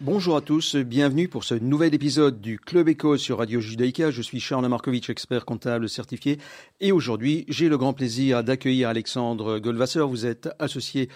Bonjour 0.00 0.36
à 0.36 0.40
tous, 0.40 0.76
bienvenue 0.76 1.26
pour 1.26 1.42
ce 1.42 1.56
nouvel 1.56 1.92
épisode 1.92 2.40
du 2.40 2.60
Club 2.60 2.88
Éco 2.88 3.16
sur 3.16 3.38
Radio 3.38 3.58
Judaïka. 3.58 4.12
Je 4.12 4.22
suis 4.22 4.38
Charles 4.38 4.68
Markovitch, 4.68 5.10
expert 5.10 5.44
comptable 5.44 5.88
certifié. 5.88 6.38
Et 6.80 6.92
aujourd'hui, 6.92 7.44
j'ai 7.48 7.68
le 7.68 7.76
grand 7.76 7.94
plaisir 7.94 8.44
d'accueillir 8.44 8.90
Alexandre 8.90 9.58
Goldwasser. 9.58 10.02
Vous 10.08 10.24
êtes 10.24 10.50
associé 10.60 11.08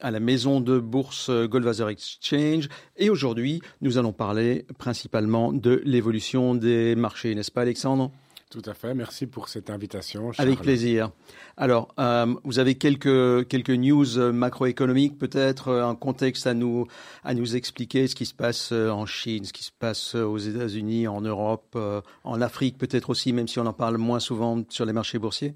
à 0.00 0.10
la 0.10 0.18
maison 0.18 0.62
de 0.62 0.78
bourse 0.78 1.30
Goldwasser 1.30 1.88
Exchange. 1.88 2.70
Et 2.96 3.10
aujourd'hui, 3.10 3.60
nous 3.82 3.98
allons 3.98 4.14
parler 4.14 4.64
principalement 4.78 5.52
de 5.52 5.82
l'évolution 5.84 6.54
des 6.54 6.94
marchés, 6.94 7.34
n'est-ce 7.34 7.52
pas 7.52 7.62
Alexandre? 7.62 8.10
Tout 8.54 8.70
à 8.70 8.74
fait. 8.74 8.94
Merci 8.94 9.26
pour 9.26 9.48
cette 9.48 9.68
invitation. 9.68 10.30
Charles. 10.30 10.46
Avec 10.46 10.60
plaisir. 10.60 11.10
Alors, 11.56 11.92
euh, 11.98 12.32
vous 12.44 12.60
avez 12.60 12.76
quelques 12.76 13.48
quelques 13.48 13.70
news 13.70 14.16
euh, 14.16 14.30
macroéconomiques, 14.30 15.18
peut-être 15.18 15.68
euh, 15.68 15.84
un 15.84 15.96
contexte 15.96 16.46
à 16.46 16.54
nous 16.54 16.86
à 17.24 17.34
nous 17.34 17.56
expliquer 17.56 18.06
ce 18.06 18.14
qui 18.14 18.26
se 18.26 18.34
passe 18.34 18.70
en 18.70 19.06
Chine, 19.06 19.44
ce 19.44 19.52
qui 19.52 19.64
se 19.64 19.72
passe 19.76 20.14
aux 20.14 20.38
États-Unis, 20.38 21.08
en 21.08 21.20
Europe, 21.20 21.76
en 22.22 22.40
Afrique, 22.40 22.78
peut-être 22.78 23.10
aussi, 23.10 23.32
même 23.32 23.48
si 23.48 23.58
on 23.58 23.66
en 23.66 23.72
parle 23.72 23.96
moins 23.96 24.20
souvent 24.20 24.62
sur 24.68 24.84
les 24.84 24.92
marchés 24.92 25.18
boursiers. 25.18 25.54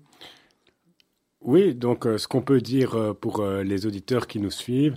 Oui, 1.41 1.77
donc 1.77 2.05
ce 2.05 2.27
qu'on 2.27 2.43
peut 2.43 2.61
dire 2.61 3.15
pour 3.21 3.47
les 3.47 3.87
auditeurs 3.87 4.27
qui 4.27 4.41
nous 4.41 4.51
suivent, 4.51 4.97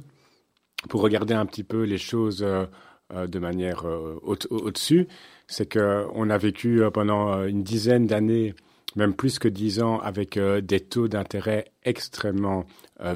pour 0.90 1.02
regarder 1.02 1.36
un 1.36 1.46
petit 1.46 1.64
peu 1.64 1.84
les 1.84 2.00
choses 2.00 2.40
de 2.40 3.40
manière 3.40 3.86
au-dessus, 4.24 5.08
c'est 5.52 5.72
qu'on 5.72 6.30
a 6.30 6.38
vécu 6.38 6.82
euh, 6.82 6.90
pendant 6.90 7.34
euh, 7.34 7.46
une 7.48 7.62
dizaine 7.62 8.08
d'années, 8.08 8.56
même 8.96 9.14
plus 9.14 9.38
que 9.38 9.50
dix 9.50 9.82
ans, 9.82 10.00
avec 10.00 10.38
euh, 10.38 10.62
des 10.62 10.80
taux 10.80 11.10
d'intérêt 11.10 11.66
extrêmement 11.84 12.66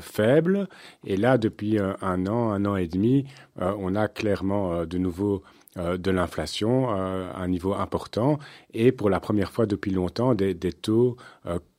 faibles. 0.02 0.68
Et 1.06 1.16
là, 1.16 1.38
depuis 1.38 1.78
un 1.78 2.26
an, 2.26 2.52
un 2.52 2.66
an 2.66 2.76
et 2.76 2.88
demi, 2.88 3.26
on 3.60 3.94
a 3.94 4.08
clairement 4.08 4.84
de 4.84 4.98
nouveau 4.98 5.44
de 5.76 6.10
l'inflation 6.10 6.90
à 6.90 7.36
un 7.38 7.48
niveau 7.48 7.76
important 7.76 8.40
et 8.74 8.92
pour 8.92 9.12
la 9.12 9.20
première 9.20 9.52
fois 9.52 9.68
depuis 9.68 9.92
longtemps 9.92 10.34
des, 10.34 10.56
taux 10.56 11.18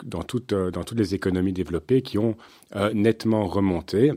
dans, 0.05 0.23
toutes, 0.23 0.55
dans 0.55 0.85
toutes 0.85 1.01
les 1.01 1.17
économies 1.17 1.53
développées 1.53 2.01
qui 2.01 2.17
ont 2.17 2.37
nettement 2.95 3.49
remonté. 3.49 4.13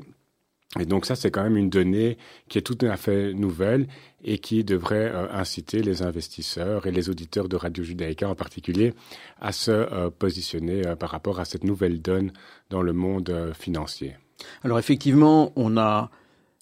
Et 0.78 0.86
donc 0.86 1.08
ça, 1.08 1.16
c'est 1.16 1.32
quand 1.32 1.42
même 1.42 1.58
une 1.58 1.70
donnée 1.70 2.18
qui 2.48 2.60
est 2.60 2.62
tout 2.62 2.78
à 2.82 2.96
fait 2.96 3.34
nouvelle 3.34 3.88
et 4.24 4.38
qui 4.38 4.64
devrait 4.64 5.10
euh, 5.12 5.28
inciter 5.32 5.82
les 5.82 6.04
investisseurs 6.04 6.86
et 6.86 6.92
les 6.92 7.10
auditeurs 7.10 7.50
de 7.50 7.56
Radio 7.56 7.84
Judaïka 7.84 8.30
en 8.30 8.36
particulier 8.36 8.94
à 9.42 9.52
se 9.52 9.72
euh, 9.72 10.12
positionner 10.12 10.86
euh, 10.86 10.96
par 10.96 11.10
rapport 11.10 11.40
à 11.40 11.46
cette 11.46 11.64
nouvelle 11.64 12.02
donne 12.02 12.32
dans 12.70 12.84
le 12.84 12.94
monde 12.94 13.52
financier. 13.58 14.16
Alors 14.64 14.78
effectivement, 14.78 15.52
on 15.56 15.76
a 15.76 16.12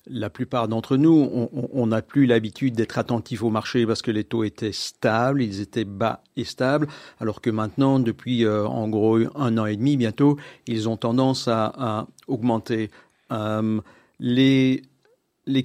la 0.10 0.30
plupart 0.30 0.70
d'entre 0.70 0.96
nous, 0.96 1.50
on 1.74 1.88
n'a 1.88 2.02
plus 2.02 2.28
l'habitude 2.28 2.76
d'être 2.76 2.98
attentif 2.98 3.44
au 3.44 3.50
marché 3.50 3.86
parce 3.86 4.02
que 4.02 4.10
les 4.10 4.24
taux 4.24 4.46
étaient 4.46 4.72
stables, 4.72 5.44
ils 5.44 5.60
étaient 5.60 5.84
bas 5.84 6.24
et 6.38 6.46
stables, 6.46 6.88
alors 7.20 7.42
que 7.42 7.50
maintenant, 7.50 8.00
depuis 8.00 8.48
en 8.48 8.88
gros 8.88 9.18
un 9.36 9.58
an 9.58 9.66
et 9.66 9.76
demi 9.76 9.98
bientôt, 9.98 10.38
ils 10.66 10.88
ont 10.88 10.96
tendance 10.96 11.50
à, 11.50 11.74
à 11.78 12.08
augmenter. 12.28 12.90
Les, 14.20 14.82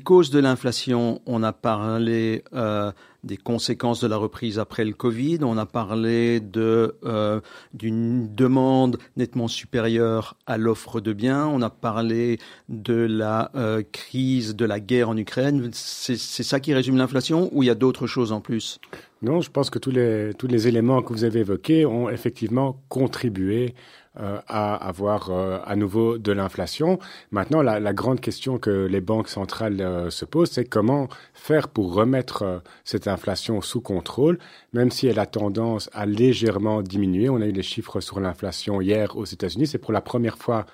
causes 0.04 0.30
de 0.30 0.38
l'inflation, 0.38 1.22
on 1.26 1.42
a 1.42 1.52
parlé 1.52 2.44
euh, 2.52 2.92
des 3.24 3.36
conséquences 3.36 4.00
de 4.00 4.06
la 4.06 4.16
reprise 4.16 4.58
après 4.58 4.84
le 4.84 4.92
Covid, 4.92 5.38
on 5.42 5.56
a 5.56 5.64
parlé 5.66 6.42
euh, 6.56 7.40
d'une 7.72 8.34
demande 8.34 8.98
nettement 9.16 9.48
supérieure 9.48 10.36
à 10.46 10.58
l'offre 10.58 11.00
de 11.00 11.12
biens, 11.12 11.46
on 11.46 11.62
a 11.62 11.70
parlé 11.70 12.38
de 12.68 12.94
la 12.94 13.50
euh, 13.54 13.82
crise 13.90 14.54
de 14.54 14.64
la 14.64 14.80
guerre 14.80 15.08
en 15.08 15.16
Ukraine. 15.16 15.70
C'est 15.72 16.16
ça 16.16 16.60
qui 16.60 16.74
résume 16.74 16.96
l'inflation 16.96 17.48
ou 17.52 17.62
il 17.62 17.66
y 17.66 17.70
a 17.70 17.74
d'autres 17.74 18.06
choses 18.06 18.32
en 18.32 18.40
plus? 18.40 18.80
Non, 19.22 19.40
je 19.40 19.50
pense 19.50 19.70
que 19.70 19.78
tous 19.78 19.92
les 19.92 20.32
tous 20.36 20.48
les 20.48 20.66
éléments 20.66 21.00
que 21.00 21.12
vous 21.12 21.22
avez 21.22 21.40
évoqués 21.40 21.86
ont 21.86 22.10
effectivement 22.10 22.82
contribué 22.88 23.74
euh, 24.20 24.40
à 24.46 24.74
avoir 24.74 25.30
euh, 25.30 25.60
à 25.64 25.74
nouveau 25.74 26.18
de 26.18 26.32
l'inflation. 26.32 26.98
Maintenant, 27.30 27.62
la, 27.62 27.92
grande 27.94 28.20
question 28.20 28.58
que 28.58 28.84
les 28.84 29.00
banques 29.00 29.28
centrales 29.28 29.80
euh, 29.80 30.10
se 30.10 30.26
posent, 30.26 30.50
c'est 30.50 30.66
comment 30.66 31.08
faire 31.32 31.68
pour 31.68 31.94
remettre 31.94 32.62
cette 32.84 33.08
inflation 33.08 33.62
sous 33.62 33.80
contrôle, 33.80 34.38
même 34.74 34.90
si 34.90 35.06
elle 35.06 35.18
a 35.18 35.24
tendance 35.24 35.88
à 35.94 36.04
légèrement 36.04 36.82
diminuer. 36.82 37.30
On 37.30 37.40
a 37.40 37.46
eu 37.46 37.52
les 37.52 37.62
chiffres 37.62 38.00
sur 38.00 38.20
l'inflation 38.20 38.82
hier 38.82 39.16
aux 39.16 39.24
États-Unis. 39.24 39.66
C'est 39.66 39.78
pour 39.78 39.92
la 39.92 40.02
première 40.02 40.36
fois 40.36 40.66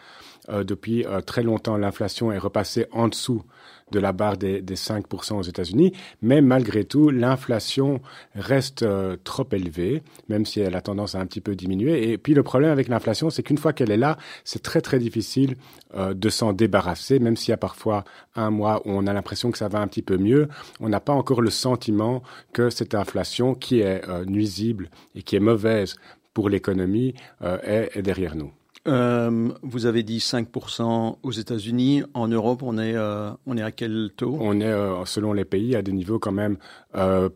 depuis 0.49 1.05
très 1.27 1.43
longtemps, 1.43 1.77
l'inflation 1.77 2.33
est 2.33 2.39
repassée 2.39 2.87
en 2.91 3.09
dessous 3.09 3.45
de 3.91 4.01
la 4.01 4.13
barre 4.13 4.37
des, 4.37 4.61
des 4.61 4.75
5% 4.77 5.35
aux 5.35 5.43
États-Unis, 5.43 5.93
mais 6.23 6.41
malgré 6.41 6.85
tout, 6.85 7.11
l'inflation 7.11 8.01
reste 8.35 8.83
euh, 8.83 9.17
trop 9.25 9.47
élevée, 9.53 10.03
même 10.29 10.47
si 10.47 10.61
elle 10.61 10.75
a 10.75 10.81
tendance 10.81 11.15
à 11.15 11.21
un 11.21 11.27
petit 11.27 11.41
peu 11.41 11.55
diminuer. 11.55 12.11
Et 12.11 12.19
puis 12.19 12.35
le 12.35 12.43
problème 12.43 12.71
avec 12.71 12.89
l'inflation, 12.89 13.31
c'est 13.31 13.43
qu'une 13.43 13.59
fois 13.59 13.73
qu'elle 13.73 13.91
est 13.91 13.97
là, 13.97 14.17
c'est 14.45 14.63
très 14.63 14.81
très 14.81 14.99
difficile 14.99 15.57
euh, 15.95 16.15
de 16.15 16.29
s'en 16.29 16.53
débarrasser, 16.53 17.19
même 17.19 17.37
s'il 17.37 17.51
y 17.51 17.55
a 17.55 17.59
parfois 17.59 18.05
un 18.35 18.51
mois 18.51 18.83
où 18.85 18.91
on 18.91 19.07
a 19.07 19.13
l'impression 19.13 19.51
que 19.51 19.59
ça 19.59 19.69
va 19.69 19.81
un 19.81 19.87
petit 19.87 20.03
peu 20.03 20.17
mieux, 20.17 20.49
on 20.81 20.89
n'a 20.89 21.01
pas 21.01 21.13
encore 21.13 21.41
le 21.41 21.51
sentiment 21.51 22.23
que 22.53 22.71
cette 22.71 22.95
inflation 22.95 23.55
qui 23.55 23.81
est 23.81 24.09
euh, 24.09 24.25
nuisible 24.25 24.91
et 25.15 25.23
qui 25.23 25.37
est 25.37 25.41
mauvaise 25.41 25.97
pour 26.35 26.49
l'économie 26.49 27.15
est 27.41 28.01
derrière 28.01 28.37
nous. 28.37 28.53
Euh, 28.89 29.51
vous 29.63 29.87
avez 29.87 30.03
dit 30.03 30.19
5% 30.19 31.19
aux 31.23 31.31
États-Unis. 31.31 32.03
En 32.15 32.29
Europe, 32.29 32.63
on 32.63 32.79
est, 32.79 32.97
euh, 32.97 33.31
on 33.47 33.57
est 33.57 33.63
à 33.63 33.71
quel 33.71 34.11
taux? 34.17 34.37
On 34.41 34.61
est, 34.61 34.65
euh, 34.65 35.05
selon 35.05 35.33
les 35.33 35.45
pays, 35.45 35.77
à 35.77 35.83
des 35.83 35.93
niveaux 35.93 36.19
quand 36.19 36.33
même 36.33 36.57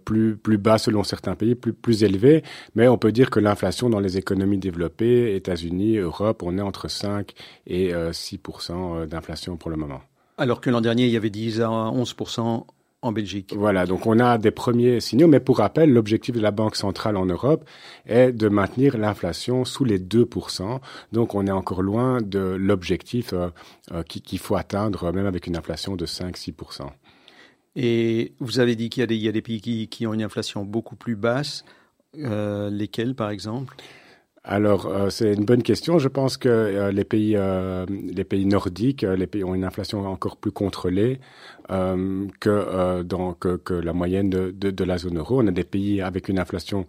plus, 0.04 0.36
plus 0.36 0.58
bas 0.58 0.78
selon 0.78 1.04
certains 1.04 1.34
pays, 1.34 1.54
plus, 1.54 1.72
plus 1.72 2.04
élevés. 2.04 2.42
Mais 2.74 2.88
on 2.88 2.98
peut 2.98 3.12
dire 3.12 3.30
que 3.30 3.38
l'inflation 3.38 3.90
dans 3.90 4.00
les 4.00 4.16
économies 4.16 4.58
développées, 4.58 5.36
États-Unis, 5.36 5.98
Europe, 5.98 6.42
on 6.42 6.58
est 6.58 6.62
entre 6.62 6.88
5 6.88 7.32
et 7.66 7.92
6% 7.92 9.06
d'inflation 9.06 9.56
pour 9.56 9.70
le 9.70 9.76
moment. 9.76 10.00
Alors 10.38 10.60
que 10.60 10.70
l'an 10.70 10.80
dernier, 10.80 11.04
il 11.06 11.12
y 11.12 11.16
avait 11.16 11.30
10 11.30 11.60
à 11.60 11.68
11% 11.68 12.64
en 13.02 13.12
Belgique. 13.12 13.52
Voilà, 13.56 13.84
donc 13.84 14.06
on 14.06 14.18
a 14.20 14.38
des 14.38 14.52
premiers 14.52 15.00
signaux, 15.00 15.26
mais 15.26 15.40
pour 15.40 15.58
rappel, 15.58 15.92
l'objectif 15.92 16.34
de 16.34 16.40
la 16.40 16.52
Banque 16.52 16.76
centrale 16.76 17.16
en 17.16 17.26
Europe 17.26 17.68
est 18.06 18.32
de 18.32 18.48
maintenir 18.48 18.96
l'inflation 18.96 19.64
sous 19.64 19.84
les 19.84 19.98
2%. 19.98 20.80
Donc 21.10 21.34
on 21.34 21.46
est 21.46 21.50
encore 21.52 21.82
loin 21.82 22.20
de 22.22 22.38
l'objectif 22.38 23.32
euh, 23.32 23.48
euh, 23.90 24.02
qu'il 24.04 24.38
faut 24.38 24.56
atteindre, 24.56 25.12
même 25.12 25.26
avec 25.26 25.46
une 25.46 25.56
inflation 25.56 25.96
de 25.96 26.06
5-6%. 26.06 26.86
Et 27.74 28.34
vous 28.38 28.60
avez 28.60 28.76
dit 28.76 28.88
qu'il 28.88 29.10
y, 29.10 29.16
y, 29.16 29.28
a 29.28 29.32
des 29.32 29.42
pays 29.42 29.60
qui, 29.60 29.88
qui, 29.88 30.06
ont 30.06 30.14
une 30.14 30.22
inflation 30.22 30.64
beaucoup 30.64 30.94
plus 30.94 31.16
basse. 31.16 31.64
Euh, 32.18 32.68
lesquels, 32.68 33.14
par 33.14 33.30
exemple? 33.30 33.74
Alors, 34.44 34.86
euh, 34.86 35.08
c'est 35.08 35.34
une 35.34 35.44
bonne 35.44 35.62
question. 35.62 36.00
Je 36.00 36.08
pense 36.08 36.36
que 36.36 36.48
euh, 36.48 36.90
les 36.90 37.04
pays, 37.04 37.36
euh, 37.36 37.86
les 37.88 38.24
pays 38.24 38.44
nordiques, 38.44 39.02
les 39.02 39.28
pays 39.28 39.44
ont 39.44 39.54
une 39.54 39.62
inflation 39.62 40.04
encore 40.04 40.36
plus 40.36 40.50
contrôlée 40.50 41.20
que, 42.40 43.02
dans, 43.02 43.32
que, 43.32 43.72
la 43.72 43.94
moyenne 43.94 44.28
de, 44.28 44.50
de, 44.50 44.84
la 44.84 44.98
zone 44.98 45.16
euro. 45.16 45.40
On 45.40 45.46
a 45.46 45.52
des 45.52 45.64
pays 45.64 46.02
avec 46.02 46.28
une 46.28 46.38
inflation 46.38 46.86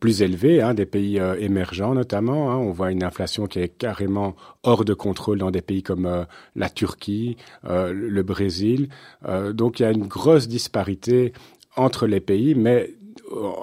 plus 0.00 0.20
élevée, 0.20 0.60
hein, 0.60 0.74
des 0.74 0.84
pays 0.84 1.18
émergents 1.38 1.94
notamment. 1.94 2.50
Hein. 2.50 2.56
On 2.56 2.72
voit 2.72 2.92
une 2.92 3.04
inflation 3.04 3.46
qui 3.46 3.60
est 3.60 3.68
carrément 3.70 4.36
hors 4.64 4.84
de 4.84 4.92
contrôle 4.92 5.38
dans 5.38 5.50
des 5.50 5.62
pays 5.62 5.82
comme 5.82 6.26
la 6.56 6.68
Turquie, 6.68 7.38
le 7.64 8.22
Brésil. 8.22 8.90
donc, 9.54 9.80
il 9.80 9.84
y 9.84 9.86
a 9.86 9.92
une 9.92 10.08
grosse 10.08 10.46
disparité 10.46 11.32
entre 11.76 12.06
les 12.06 12.20
pays, 12.20 12.54
mais 12.54 12.90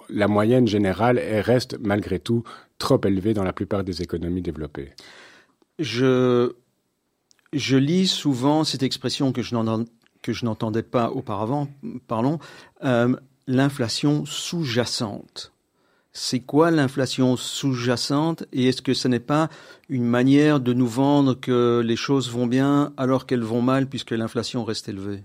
la 0.09 0.27
moyenne 0.27 0.67
générale 0.67 1.19
reste 1.19 1.77
malgré 1.79 2.17
tout 2.17 2.43
trop 2.79 2.99
élevé 3.05 3.35
dans 3.35 3.43
la 3.43 3.53
plupart 3.53 3.83
des 3.83 4.01
économies 4.01 4.41
développées. 4.41 4.93
Je, 5.77 6.53
je 7.53 7.77
lis 7.77 8.07
souvent 8.07 8.63
cette 8.63 8.81
expression 8.81 9.31
que 9.31 9.43
je 9.43 10.45
n'entendais 10.45 10.83
pas 10.83 11.11
auparavant, 11.11 11.67
parlons, 12.07 12.39
euh, 12.83 13.15
l'inflation 13.45 14.25
sous-jacente. 14.25 15.51
C'est 16.11 16.39
quoi 16.39 16.71
l'inflation 16.71 17.37
sous-jacente 17.37 18.43
et 18.51 18.67
est-ce 18.67 18.81
que 18.81 18.95
ce 18.95 19.07
n'est 19.07 19.19
pas 19.19 19.47
une 19.89 20.05
manière 20.05 20.59
de 20.59 20.73
nous 20.73 20.87
vendre 20.87 21.35
que 21.35 21.81
les 21.85 21.95
choses 21.95 22.31
vont 22.31 22.47
bien 22.47 22.93
alors 22.97 23.27
qu'elles 23.27 23.43
vont 23.43 23.61
mal 23.61 23.87
puisque 23.87 24.11
l'inflation 24.11 24.63
reste 24.63 24.89
élevée? 24.89 25.23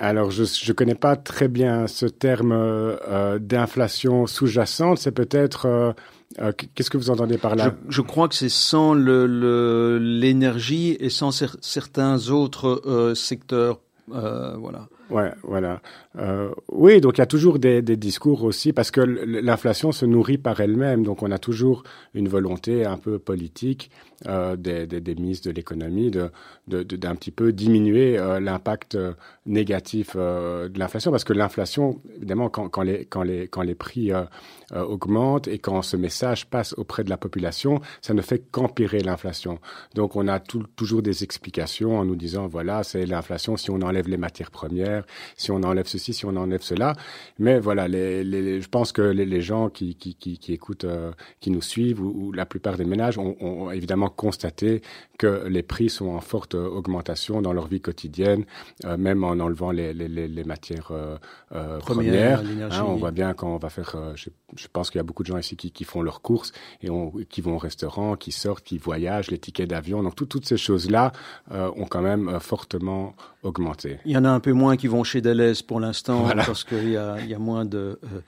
Alors, 0.00 0.30
je 0.30 0.42
ne 0.42 0.72
connais 0.72 0.94
pas 0.94 1.16
très 1.16 1.48
bien 1.48 1.88
ce 1.88 2.06
terme 2.06 2.52
euh, 2.52 3.38
d'inflation 3.40 4.26
sous-jacente. 4.26 4.98
C'est 4.98 5.12
peut-être 5.12 5.66
euh, 5.66 5.92
euh, 6.40 6.52
qu'est-ce 6.52 6.90
que 6.90 6.98
vous 6.98 7.10
entendez 7.10 7.38
par 7.38 7.56
là? 7.56 7.74
Je, 7.88 8.02
crois 8.02 8.28
que 8.28 8.34
c'est 8.34 8.50
sans 8.50 8.94
l'énergie 8.94 10.90
le, 10.90 11.04
et 11.04 11.10
sans 11.10 11.30
certains 11.30 12.28
autres 12.28 12.82
euh, 12.86 13.14
secteurs 13.14 13.80
voilà. 14.10 14.88
Ouais, 15.10 15.32
voilà. 15.42 15.80
Euh, 16.18 16.50
oui, 16.70 17.00
donc 17.00 17.16
il 17.16 17.20
y 17.20 17.22
a 17.22 17.26
toujours 17.26 17.58
des, 17.58 17.80
discours 17.82 18.44
aussi, 18.44 18.72
parce 18.72 18.90
que 18.90 19.00
l'inflation 19.00 19.90
se 19.90 20.04
nourrit 20.04 20.38
par 20.38 20.60
elle-même, 20.60 21.02
donc 21.02 21.22
on 21.22 21.30
a 21.30 21.38
toujours 21.38 21.82
une 22.14 22.28
volonté 22.28 22.84
un 22.84 22.98
peu 22.98 23.18
politique 23.18 23.90
euh, 24.26 24.56
des, 24.56 24.86
des, 24.86 25.14
ministres 25.14 25.48
de 25.48 25.54
l'économie 25.54 26.10
de 26.10 26.30
d'un 26.66 26.82
de, 26.84 26.96
d'un 26.96 27.14
petit 27.14 27.30
peu 27.30 27.52
diminuer 27.52 28.18
euh, 28.18 28.40
l'impact 28.40 28.96
euh, 28.96 29.12
négatif 29.46 30.12
euh, 30.16 30.68
de 30.68 30.78
l'inflation, 30.78 31.10
parce 31.10 31.24
que 31.24 31.32
l'inflation, 31.32 32.00
évidemment, 32.16 32.50
quand, 32.50 32.82
les, 32.82 33.06
quand, 33.06 33.22
les, 33.22 33.48
quand 33.48 33.62
les 33.62 33.74
prix 33.74 34.12
euh, 34.12 34.84
augmentent 34.84 35.48
et 35.48 35.58
quand 35.58 35.80
ce 35.80 35.96
message 35.96 36.46
passe 36.46 36.74
auprès 36.76 37.02
de 37.02 37.08
la 37.08 37.16
population, 37.16 37.80
ça 38.02 38.12
ne 38.12 38.20
fait 38.20 38.38
qu'empirer 38.50 39.00
l'inflation. 39.00 39.58
Donc 39.94 40.14
on 40.14 40.28
a 40.28 40.40
toujours 40.40 41.00
des 41.00 41.24
explications 41.24 41.98
en 41.98 42.04
nous 42.04 42.16
disant, 42.16 42.46
voilà, 42.46 42.82
c'est 42.84 43.06
l'inflation 43.06 43.56
si 43.56 43.70
on 43.70 43.80
enlève 43.80 43.97
les 44.06 44.16
matières 44.16 44.50
premières, 44.50 45.04
si 45.36 45.50
on 45.50 45.62
enlève 45.62 45.86
ceci, 45.86 46.12
si 46.12 46.26
on 46.26 46.36
enlève 46.36 46.62
cela. 46.62 46.94
Mais 47.38 47.58
voilà, 47.58 47.88
les, 47.88 48.22
les, 48.24 48.60
je 48.60 48.68
pense 48.68 48.92
que 48.92 49.02
les, 49.02 49.26
les 49.26 49.40
gens 49.40 49.68
qui, 49.68 49.94
qui, 49.94 50.14
qui, 50.14 50.38
qui 50.38 50.52
écoutent, 50.52 50.84
euh, 50.84 51.10
qui 51.40 51.50
nous 51.50 51.62
suivent, 51.62 52.00
ou, 52.00 52.26
ou, 52.26 52.32
la 52.32 52.46
plupart 52.46 52.76
des 52.76 52.84
ménages 52.84 53.18
ont, 53.18 53.36
ont, 53.40 53.70
évidemment 53.70 54.08
constaté 54.08 54.82
que 55.18 55.46
les 55.48 55.62
prix 55.62 55.90
sont 55.90 56.08
en 56.08 56.20
forte 56.20 56.54
augmentation 56.54 57.42
dans 57.42 57.52
leur 57.52 57.66
vie 57.66 57.80
quotidienne, 57.80 58.44
euh, 58.84 58.96
même 58.96 59.24
en 59.24 59.30
enlevant 59.30 59.70
les, 59.70 59.92
les, 59.92 60.08
les 60.08 60.44
matières 60.44 60.90
euh, 60.90 61.16
euh 61.52 61.78
premières. 61.78 62.42
premières 62.42 62.72
hein, 62.72 62.84
on 62.86 62.96
voit 62.96 63.10
bien 63.10 63.34
quand 63.34 63.54
on 63.54 63.58
va 63.58 63.70
faire, 63.70 63.94
euh, 63.96 64.12
je, 64.14 64.30
je, 64.56 64.66
pense 64.72 64.90
qu'il 64.90 64.98
y 64.98 65.00
a 65.00 65.04
beaucoup 65.04 65.22
de 65.22 65.28
gens 65.28 65.38
ici 65.38 65.56
qui, 65.56 65.70
qui 65.70 65.84
font 65.84 66.02
leurs 66.02 66.22
courses 66.22 66.52
et 66.80 66.90
on, 66.90 67.10
qui 67.28 67.40
vont 67.40 67.56
au 67.56 67.58
restaurant, 67.58 68.16
qui 68.16 68.32
sortent, 68.32 68.64
qui 68.64 68.78
voyagent, 68.78 69.30
les 69.30 69.38
tickets 69.38 69.68
d'avion. 69.68 70.02
Donc 70.02 70.14
tout, 70.14 70.26
toutes 70.26 70.46
ces 70.46 70.56
choses-là 70.56 71.12
euh, 71.52 71.70
ont 71.76 71.86
quand 71.86 72.02
même 72.02 72.38
fortement 72.40 73.14
augmenté. 73.42 73.98
Il 74.04 74.12
y 74.12 74.16
en 74.16 74.24
a 74.24 74.30
un 74.30 74.40
peu 74.40 74.52
moins 74.52 74.76
qui 74.76 74.86
vont 74.86 75.04
chez 75.04 75.20
Deleuze 75.20 75.62
pour 75.62 75.80
l'instant 75.80 76.22
voilà. 76.22 76.44
parce 76.44 76.64
qu'il 76.64 76.90
y 76.90 76.96
a, 76.96 77.16
il 77.20 77.28
y 77.28 77.34
a 77.34 77.38
moins 77.38 77.64
de, 77.64 77.98
euh, 78.04 78.20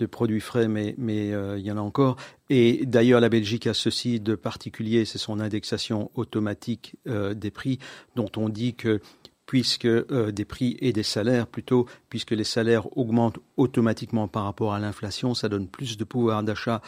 de 0.00 0.06
produits 0.06 0.40
frais, 0.40 0.66
mais, 0.66 0.94
mais 0.98 1.32
euh, 1.32 1.58
il 1.58 1.64
y 1.64 1.70
en 1.70 1.76
a 1.76 1.80
encore. 1.80 2.16
Et 2.48 2.84
d'ailleurs, 2.84 3.20
la 3.20 3.28
Belgique 3.28 3.66
a 3.66 3.74
ceci 3.74 4.18
de 4.18 4.34
particulier, 4.34 5.04
c'est 5.04 5.18
son 5.18 5.38
indexation 5.38 6.10
automatique 6.14 6.96
euh, 7.06 7.34
des 7.34 7.50
prix, 7.50 7.78
dont 8.16 8.30
on 8.36 8.48
dit 8.48 8.74
que 8.74 9.00
puisque 9.50 9.84
euh, 9.84 10.30
des 10.30 10.44
prix 10.44 10.76
et 10.78 10.92
des 10.92 11.02
salaires 11.02 11.48
plutôt, 11.48 11.86
puisque 12.08 12.30
les 12.30 12.44
salaires 12.44 12.96
augmentent 12.96 13.40
automatiquement 13.56 14.28
par 14.28 14.44
rapport 14.44 14.74
à 14.74 14.78
l'inflation, 14.78 15.34
ça 15.34 15.48
donne 15.48 15.66
plus 15.66 15.96
de 15.96 16.04
pouvoir 16.04 16.44
d'achat 16.44 16.80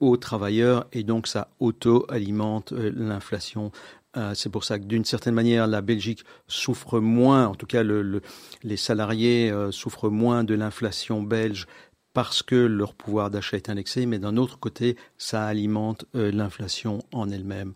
aux 0.00 0.18
travailleurs 0.18 0.86
et 0.92 1.02
donc 1.02 1.26
ça 1.26 1.48
auto-alimente 1.60 2.72
euh, 2.72 2.92
l'inflation. 2.94 3.72
Euh, 4.18 4.34
c'est 4.34 4.50
pour 4.50 4.64
ça 4.64 4.78
que 4.78 4.84
d'une 4.84 5.06
certaine 5.06 5.32
manière, 5.32 5.66
la 5.66 5.80
Belgique 5.80 6.26
souffre 6.46 7.00
moins, 7.00 7.46
en 7.46 7.54
tout 7.54 7.64
cas 7.64 7.82
le, 7.82 8.02
le, 8.02 8.20
les 8.64 8.76
salariés 8.76 9.50
souffrent 9.70 10.10
moins 10.10 10.44
de 10.44 10.52
l'inflation 10.52 11.22
belge 11.22 11.66
parce 12.12 12.42
que 12.42 12.56
leur 12.56 12.94
pouvoir 12.94 13.30
d'achat 13.30 13.56
est 13.56 13.68
indexé, 13.68 14.06
mais 14.06 14.18
d'un 14.18 14.36
autre 14.36 14.58
côté, 14.58 14.96
ça 15.16 15.44
alimente 15.44 16.06
euh, 16.14 16.32
l'inflation 16.32 17.00
en 17.12 17.30
elle-même. 17.30 17.72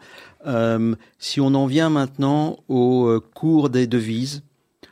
Euh, 0.46 0.94
si 1.18 1.40
on 1.40 1.54
en 1.54 1.66
vient 1.66 1.90
maintenant 1.90 2.58
au 2.68 3.06
euh, 3.06 3.20
cours 3.20 3.70
des 3.70 3.86
devises, 3.86 4.42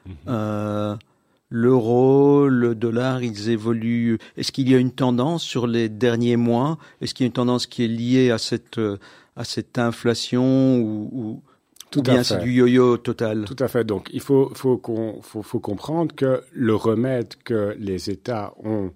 mmh. 0.06 0.94
l'euro, 1.50 2.48
le 2.48 2.74
dollar, 2.74 3.22
ils 3.22 3.50
évoluent. 3.50 4.18
Est-ce 4.36 4.52
qu'il 4.52 4.68
y 4.70 4.74
a 4.74 4.78
une 4.78 4.92
tendance 4.92 5.42
sur 5.42 5.66
les 5.66 5.88
derniers 5.88 6.36
mois? 6.36 6.78
Est-ce 7.00 7.14
qu'il 7.14 7.24
y 7.24 7.26
a 7.26 7.28
une 7.28 7.32
tendance 7.32 7.66
qui 7.66 7.84
est 7.84 7.88
liée 7.88 8.30
à 8.30 8.38
cette 8.38 8.80
à 9.36 9.44
cette 9.44 9.78
inflation 9.78 10.78
ou, 10.78 11.08
ou 11.12 11.42
tout 11.90 12.00
ou 12.00 12.02
bien 12.02 12.22
c'est 12.22 12.38
du 12.38 12.52
yo-yo 12.52 12.96
total? 12.96 13.44
Tout 13.44 13.62
à 13.62 13.68
fait. 13.68 13.84
Donc, 13.84 14.08
il 14.12 14.20
faut, 14.20 14.50
faut, 14.54 14.78
qu'on, 14.78 15.20
faut, 15.22 15.42
faut 15.42 15.60
comprendre 15.60 16.14
que 16.14 16.42
le 16.52 16.74
remède 16.74 17.34
que 17.44 17.76
les 17.78 18.10
États 18.10 18.54
ont 18.62 18.92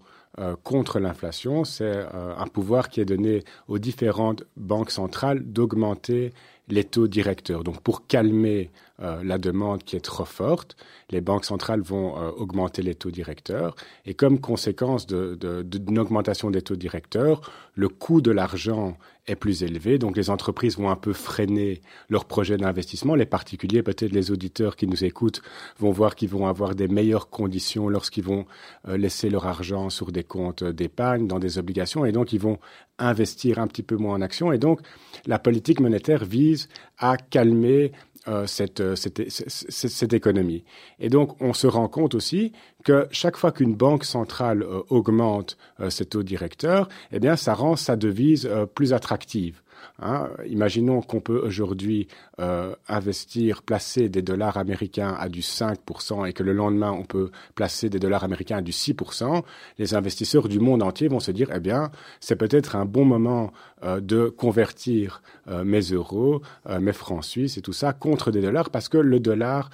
contre 0.62 0.98
l'inflation, 0.98 1.64
c'est 1.64 1.84
euh, 1.84 2.34
un 2.36 2.46
pouvoir 2.46 2.90
qui 2.90 3.00
est 3.00 3.06
donné 3.06 3.42
aux 3.68 3.78
différentes 3.78 4.44
banques 4.56 4.90
centrales 4.90 5.40
d'augmenter 5.40 6.32
les 6.68 6.84
taux 6.84 7.06
directeurs. 7.06 7.62
Donc, 7.62 7.80
pour 7.80 8.06
calmer 8.06 8.70
euh, 9.02 9.22
la 9.22 9.38
demande 9.38 9.84
qui 9.84 9.94
est 9.94 10.00
trop 10.00 10.24
forte, 10.24 10.76
les 11.10 11.20
banques 11.20 11.44
centrales 11.44 11.80
vont 11.80 12.18
euh, 12.18 12.30
augmenter 12.30 12.82
les 12.82 12.94
taux 12.94 13.10
directeurs. 13.10 13.76
Et 14.04 14.14
comme 14.14 14.40
conséquence 14.40 15.06
d'une 15.06 15.36
de, 15.36 16.00
augmentation 16.00 16.50
des 16.50 16.62
taux 16.62 16.76
directeurs, 16.76 17.52
le 17.74 17.88
coût 17.88 18.20
de 18.20 18.30
l'argent 18.30 18.96
est 19.28 19.36
plus 19.36 19.62
élevé. 19.62 19.98
Donc, 19.98 20.16
les 20.16 20.30
entreprises 20.30 20.76
vont 20.78 20.90
un 20.90 20.96
peu 20.96 21.12
freiner 21.12 21.82
leurs 22.08 22.24
projets 22.24 22.56
d'investissement. 22.56 23.14
Les 23.14 23.26
particuliers, 23.26 23.82
peut-être 23.82 24.12
les 24.12 24.30
auditeurs 24.30 24.76
qui 24.76 24.86
nous 24.86 25.04
écoutent, 25.04 25.42
vont 25.78 25.90
voir 25.90 26.14
qu'ils 26.14 26.30
vont 26.30 26.46
avoir 26.46 26.74
des 26.74 26.88
meilleures 26.88 27.28
conditions 27.28 27.88
lorsqu'ils 27.88 28.24
vont 28.24 28.46
euh, 28.88 28.96
laisser 28.96 29.30
leur 29.30 29.46
argent 29.46 29.90
sur 29.90 30.10
des 30.10 30.24
comptes 30.24 30.64
d'épargne, 30.64 31.26
dans 31.26 31.38
des 31.38 31.58
obligations. 31.58 32.04
Et 32.04 32.12
donc, 32.12 32.32
ils 32.32 32.40
vont 32.40 32.58
investir 32.98 33.58
un 33.58 33.66
petit 33.66 33.82
peu 33.82 33.96
moins 33.96 34.14
en 34.14 34.22
actions. 34.22 34.52
Et 34.52 34.58
donc, 34.58 34.80
la 35.26 35.38
politique 35.38 35.80
monétaire 35.80 36.24
vise 36.24 36.55
à 36.98 37.16
calmer 37.16 37.92
euh, 38.28 38.46
cette, 38.46 38.80
euh, 38.80 38.96
cette, 38.96 40.12
économie. 40.12 40.64
Et 40.98 41.08
donc, 41.08 41.40
on 41.40 41.52
se 41.52 41.68
rend 41.68 41.86
compte 41.86 42.16
aussi 42.16 42.52
que 42.84 43.06
chaque 43.12 43.36
fois 43.36 43.52
qu'une 43.52 43.76
banque 43.76 44.04
centrale 44.04 44.62
euh, 44.62 44.82
augmente 44.88 45.56
euh, 45.78 45.90
ses 45.90 46.06
taux 46.06 46.24
directeurs, 46.24 46.88
eh 47.12 47.20
bien, 47.20 47.36
ça 47.36 47.54
rend 47.54 47.76
sa 47.76 47.94
devise 47.94 48.46
euh, 48.46 48.66
plus 48.66 48.92
attractive. 48.92 49.62
Hein, 50.00 50.28
imaginons 50.46 51.00
qu'on 51.00 51.20
peut 51.20 51.38
aujourd'hui 51.38 52.08
euh, 52.40 52.74
investir, 52.88 53.62
placer 53.62 54.08
des 54.08 54.22
dollars 54.22 54.56
américains 54.56 55.16
à 55.18 55.28
du 55.28 55.40
5% 55.40 56.26
et 56.26 56.32
que 56.32 56.42
le 56.42 56.52
lendemain 56.52 56.92
on 56.92 57.04
peut 57.04 57.30
placer 57.54 57.88
des 57.88 57.98
dollars 57.98 58.24
américains 58.24 58.58
à 58.58 58.62
du 58.62 58.72
6%. 58.72 59.42
Les 59.78 59.94
investisseurs 59.94 60.48
du 60.48 60.60
monde 60.60 60.82
entier 60.82 61.08
vont 61.08 61.20
se 61.20 61.30
dire, 61.30 61.50
eh 61.54 61.60
bien, 61.60 61.90
c'est 62.20 62.36
peut-être 62.36 62.76
un 62.76 62.84
bon 62.84 63.04
moment 63.04 63.52
euh, 63.82 64.00
de 64.00 64.28
convertir 64.28 65.22
euh, 65.48 65.64
mes 65.64 65.80
euros, 65.80 66.42
mes 66.80 66.92
francs 66.92 67.24
suisses 67.24 67.56
et 67.58 67.62
tout 67.62 67.72
ça 67.72 67.92
contre 67.92 68.30
des 68.30 68.40
dollars 68.40 68.70
parce 68.70 68.88
que 68.88 68.98
le 68.98 69.20
dollar 69.20 69.70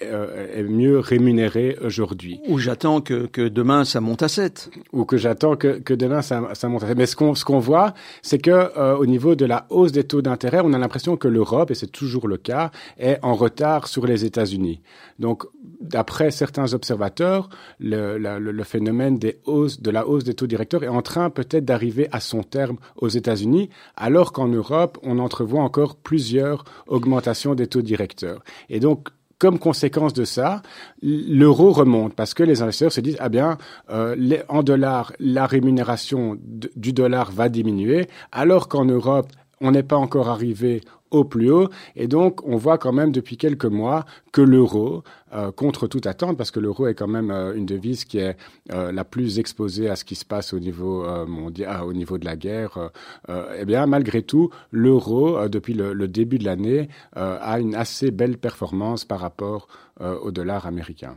est 0.00 0.62
mieux 0.62 0.98
rémunéré 0.98 1.76
aujourd'hui. 1.82 2.40
Ou 2.48 2.58
j'attends 2.58 3.00
que, 3.00 3.26
que 3.26 3.48
demain 3.48 3.84
ça 3.84 4.00
monte 4.00 4.22
à 4.22 4.28
7. 4.28 4.70
Ou 4.92 5.04
que 5.04 5.16
j'attends 5.16 5.56
que, 5.56 5.78
que 5.78 5.94
demain 5.94 6.22
ça, 6.22 6.50
ça 6.54 6.68
monte 6.68 6.84
à 6.84 6.88
7. 6.88 6.96
Mais 6.96 7.06
ce 7.06 7.16
qu'on 7.16 7.34
ce 7.34 7.44
qu'on 7.44 7.58
voit, 7.58 7.94
c'est 8.22 8.38
que 8.38 8.50
euh, 8.50 8.96
au 8.96 9.06
niveau 9.06 9.34
de 9.34 9.44
la 9.44 9.66
hausse 9.70 9.92
des 9.92 10.04
taux 10.04 10.22
d'intérêt, 10.22 10.60
on 10.64 10.72
a 10.72 10.78
l'impression 10.78 11.16
que 11.16 11.28
l'Europe, 11.28 11.70
et 11.70 11.74
c'est 11.74 11.90
toujours 11.90 12.28
le 12.28 12.36
cas, 12.36 12.70
est 12.98 13.18
en 13.22 13.34
retard 13.34 13.88
sur 13.88 14.06
les 14.06 14.24
États-Unis. 14.24 14.80
Donc, 15.18 15.44
d'après 15.80 16.30
certains 16.30 16.74
observateurs, 16.74 17.48
le, 17.78 18.18
le, 18.18 18.38
le 18.38 18.64
phénomène 18.64 19.18
des 19.18 19.40
hausses, 19.44 19.80
de 19.80 19.90
la 19.90 20.06
hausse 20.06 20.24
des 20.24 20.34
taux 20.34 20.46
directeurs 20.46 20.84
est 20.84 20.88
en 20.88 21.02
train 21.02 21.30
peut-être 21.30 21.64
d'arriver 21.64 22.08
à 22.12 22.20
son 22.20 22.42
terme 22.42 22.76
aux 22.96 23.08
États-Unis, 23.08 23.70
alors 23.96 24.32
qu'en 24.32 24.48
Europe, 24.48 24.98
on 25.02 25.18
entrevoit 25.18 25.62
encore 25.62 25.96
plusieurs 25.96 26.64
augmentations 26.86 27.54
des 27.54 27.66
taux 27.66 27.82
directeurs. 27.82 28.42
Et 28.68 28.80
donc, 28.80 29.08
comme 29.38 29.58
conséquence 29.58 30.12
de 30.12 30.24
ça, 30.24 30.62
l'euro 31.02 31.72
remonte 31.72 32.14
parce 32.14 32.34
que 32.34 32.42
les 32.42 32.62
investisseurs 32.62 32.92
se 32.92 33.00
disent 33.00 33.16
ah 33.20 33.28
bien 33.28 33.58
euh, 33.90 34.42
en 34.48 34.62
dollars 34.62 35.12
la 35.18 35.46
rémunération 35.46 36.36
du 36.40 36.92
dollar 36.92 37.30
va 37.30 37.48
diminuer 37.48 38.08
alors 38.32 38.68
qu'en 38.68 38.84
Europe 38.84 39.28
on 39.60 39.70
n'est 39.70 39.82
pas 39.82 39.96
encore 39.96 40.28
arrivé 40.28 40.82
au 41.10 41.24
plus 41.24 41.50
haut. 41.50 41.68
Et 41.96 42.06
donc, 42.06 42.46
on 42.46 42.56
voit 42.56 42.78
quand 42.78 42.92
même 42.92 43.12
depuis 43.12 43.36
quelques 43.36 43.64
mois 43.64 44.04
que 44.32 44.40
l'euro, 44.40 45.02
euh, 45.32 45.50
contre 45.52 45.86
toute 45.86 46.06
attente, 46.06 46.36
parce 46.36 46.50
que 46.50 46.60
l'euro 46.60 46.86
est 46.86 46.94
quand 46.94 47.08
même 47.08 47.30
euh, 47.30 47.54
une 47.54 47.66
devise 47.66 48.04
qui 48.04 48.18
est 48.18 48.36
euh, 48.72 48.92
la 48.92 49.04
plus 49.04 49.38
exposée 49.38 49.88
à 49.88 49.96
ce 49.96 50.04
qui 50.04 50.14
se 50.14 50.24
passe 50.24 50.52
au 50.52 50.60
niveau 50.60 51.06
mondial, 51.26 51.82
au 51.82 51.92
niveau 51.92 52.18
de 52.18 52.24
la 52.24 52.36
guerre, 52.36 52.90
eh 53.28 53.64
bien, 53.64 53.86
malgré 53.86 54.22
tout, 54.22 54.50
l'euro, 54.70 55.48
depuis 55.48 55.74
le, 55.74 55.92
le, 55.92 56.08
début 56.08 56.38
de 56.38 56.44
l'année, 56.44 56.88
a 57.12 57.60
une 57.60 57.74
assez 57.74 58.10
belle 58.10 58.38
performance 58.38 59.04
par 59.04 59.20
rapport 59.20 59.68
au 60.00 60.30
dollar 60.30 60.66
américain. 60.66 61.16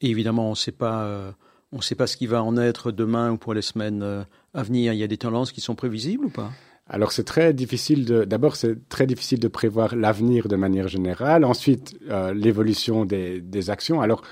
Et 0.00 0.10
évidemment, 0.10 0.46
on 0.46 0.50
ne 0.50 0.56
sait 0.56 0.72
pas. 0.72 1.34
On 1.72 1.78
ne 1.78 1.82
sait 1.82 1.96
pas 1.96 2.06
ce 2.06 2.16
qui 2.16 2.26
va 2.26 2.42
en 2.42 2.56
être 2.56 2.92
demain 2.92 3.32
ou 3.32 3.36
pour 3.36 3.52
les 3.54 3.62
semaines 3.62 4.24
à 4.54 4.62
venir. 4.62 4.92
Il 4.92 4.98
y 4.98 5.02
a 5.02 5.08
des 5.08 5.18
tendances 5.18 5.52
qui 5.52 5.60
sont 5.60 5.74
prévisibles 5.74 6.26
ou 6.26 6.30
pas? 6.30 6.50
Alors 6.86 7.12
c'est 7.12 7.24
très 7.24 7.54
difficile 7.54 8.04
de 8.04 8.24
d'abord 8.24 8.56
c'est 8.56 8.88
très 8.88 9.06
difficile 9.06 9.40
de 9.40 9.48
prévoir 9.48 9.96
l'avenir 9.96 10.48
de 10.48 10.56
manière 10.56 10.88
générale, 10.88 11.44
ensuite 11.44 11.96
euh, 12.10 12.34
l'évolution 12.34 13.04
des, 13.04 13.40
des 13.40 13.70
actions. 13.70 14.00
Alors 14.00 14.22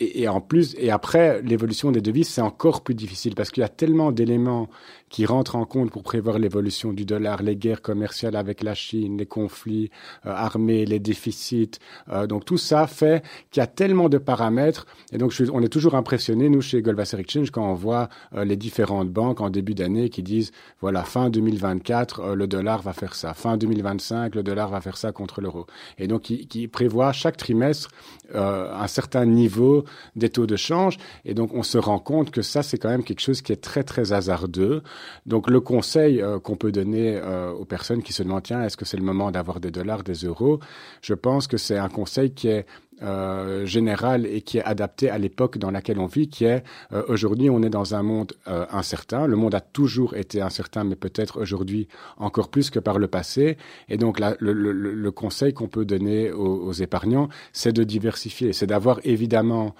et, 0.00 0.26
en 0.26 0.40
plus, 0.40 0.74
et 0.76 0.90
après, 0.90 1.40
l'évolution 1.42 1.92
des 1.92 2.00
devises, 2.00 2.28
c'est 2.28 2.40
encore 2.40 2.82
plus 2.82 2.96
difficile 2.96 3.36
parce 3.36 3.50
qu'il 3.50 3.60
y 3.60 3.64
a 3.64 3.68
tellement 3.68 4.10
d'éléments 4.10 4.68
qui 5.14 5.26
rentrent 5.26 5.54
en 5.54 5.64
compte 5.64 5.92
pour 5.92 6.02
prévoir 6.02 6.40
l'évolution 6.40 6.92
du 6.92 7.04
dollar, 7.04 7.40
les 7.40 7.54
guerres 7.54 7.82
commerciales 7.82 8.34
avec 8.34 8.64
la 8.64 8.74
Chine, 8.74 9.16
les 9.16 9.26
conflits 9.26 9.92
euh, 10.26 10.30
armés, 10.34 10.84
les 10.86 10.98
déficits. 10.98 11.78
Euh, 12.08 12.26
donc 12.26 12.44
tout 12.44 12.58
ça 12.58 12.88
fait 12.88 13.22
qu'il 13.52 13.60
y 13.60 13.62
a 13.62 13.68
tellement 13.68 14.08
de 14.08 14.18
paramètres. 14.18 14.86
Et 15.12 15.18
donc 15.18 15.32
on 15.52 15.62
est 15.62 15.68
toujours 15.68 15.94
impressionné, 15.94 16.48
nous, 16.48 16.60
chez 16.60 16.82
Goldwasser 16.82 17.20
Exchange, 17.20 17.52
quand 17.52 17.64
on 17.64 17.74
voit 17.74 18.08
euh, 18.34 18.44
les 18.44 18.56
différentes 18.56 19.08
banques 19.08 19.40
en 19.40 19.50
début 19.50 19.76
d'année 19.76 20.08
qui 20.08 20.24
disent, 20.24 20.50
voilà, 20.80 21.04
fin 21.04 21.30
2024, 21.30 22.34
le 22.34 22.48
dollar 22.48 22.82
va 22.82 22.92
faire 22.92 23.14
ça. 23.14 23.34
Fin 23.34 23.56
2025, 23.56 24.34
le 24.34 24.42
dollar 24.42 24.68
va 24.68 24.80
faire 24.80 24.96
ça 24.96 25.12
contre 25.12 25.40
l'euro. 25.40 25.66
Et 25.96 26.08
donc 26.08 26.22
qui, 26.22 26.48
qui 26.48 26.66
prévoit 26.66 27.12
chaque 27.12 27.36
trimestre 27.36 27.90
un 28.34 28.88
certain 28.88 29.26
niveau 29.26 29.84
des 30.16 30.28
taux 30.28 30.46
de 30.46 30.56
change. 30.56 30.96
Et 31.24 31.34
donc 31.34 31.54
on 31.54 31.62
se 31.62 31.78
rend 31.78 32.00
compte 32.00 32.32
que 32.32 32.42
ça, 32.42 32.64
c'est 32.64 32.78
quand 32.78 32.88
même 32.88 33.04
quelque 33.04 33.20
chose 33.20 33.42
qui 33.42 33.52
est 33.52 33.62
très, 33.62 33.84
très 33.84 34.12
hasardeux. 34.12 34.82
Donc 35.26 35.48
le 35.50 35.60
conseil 35.60 36.20
euh, 36.20 36.38
qu'on 36.38 36.56
peut 36.56 36.72
donner 36.72 37.16
euh, 37.16 37.50
aux 37.52 37.64
personnes 37.64 38.02
qui 38.02 38.12
se 38.12 38.22
demandent 38.22 38.44
est-ce 38.50 38.76
que 38.76 38.84
c'est 38.84 38.96
le 38.96 39.04
moment 39.04 39.30
d'avoir 39.30 39.60
des 39.60 39.70
dollars, 39.70 40.02
des 40.02 40.24
euros, 40.24 40.60
je 41.00 41.14
pense 41.14 41.46
que 41.46 41.56
c'est 41.56 41.78
un 41.78 41.88
conseil 41.88 42.32
qui 42.32 42.48
est 42.48 42.66
euh, 43.04 43.66
général 43.66 44.26
et 44.26 44.40
qui 44.40 44.58
est 44.58 44.64
adapté 44.64 45.10
à 45.10 45.18
l'époque 45.18 45.58
dans 45.58 45.70
laquelle 45.70 45.98
on 45.98 46.06
vit, 46.06 46.28
qui 46.28 46.44
est 46.44 46.64
euh, 46.92 47.02
aujourd'hui 47.08 47.50
on 47.50 47.62
est 47.62 47.70
dans 47.70 47.94
un 47.94 48.02
monde 48.02 48.32
euh, 48.48 48.64
incertain. 48.70 49.26
Le 49.26 49.36
monde 49.36 49.54
a 49.54 49.60
toujours 49.60 50.16
été 50.16 50.40
incertain, 50.40 50.84
mais 50.84 50.96
peut-être 50.96 51.40
aujourd'hui 51.40 51.86
encore 52.16 52.48
plus 52.48 52.70
que 52.70 52.78
par 52.78 52.98
le 52.98 53.06
passé. 53.06 53.58
Et 53.88 53.98
donc 53.98 54.18
la, 54.18 54.36
le, 54.38 54.52
le, 54.52 54.72
le, 54.72 55.10
conseil 55.10 55.52
qu'on 55.52 55.68
peut 55.68 55.84
donner 55.84 56.32
aux, 56.32 56.66
aux 56.66 56.72
épargnants, 56.72 57.28
c'est 57.52 57.72
de 57.72 57.84
diversifier, 57.84 58.52
c'est 58.52 58.66
d'avoir 58.66 59.00
évidemment 59.04 59.74